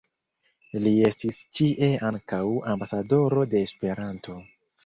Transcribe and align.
Li 0.85 0.93
estis 1.09 1.37
ĉie 1.59 1.91
ankaŭ 2.09 2.41
"ambasadoro 2.75 3.47
de 3.53 3.63
Esperanto. 3.69 4.41